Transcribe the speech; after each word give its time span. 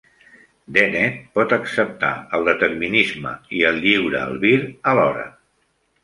Dennett 0.75 1.17
pot 1.39 1.51
acceptar 1.57 2.09
el 2.37 2.47
determinisme 2.49 3.33
i 3.59 3.61
el 3.71 3.77
lliure 3.83 4.23
albir 4.29 4.57
alhora. 4.93 5.27